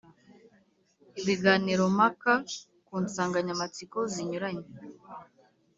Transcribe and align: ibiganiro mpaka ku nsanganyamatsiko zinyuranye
ibiganiro 1.19 1.83
mpaka 1.95 2.31
ku 2.87 2.93
nsanganyamatsiko 3.03 3.99
zinyuranye 4.13 4.67